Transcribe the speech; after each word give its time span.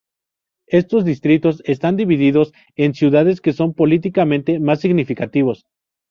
Estos 0.65 1.05
distritos 1.05 1.61
están 1.63 1.95
divididos 1.95 2.53
en 2.75 2.95
ciudades 2.95 3.39
que 3.39 3.53
son 3.53 3.75
políticamente 3.75 4.59
más 4.59 4.79
significativos. 4.79 5.67